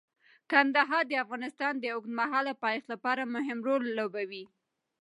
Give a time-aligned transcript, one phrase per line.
[0.51, 4.45] کندهار د افغانستان د اوږدمهاله پایښت لپاره مهم رول لوبوي.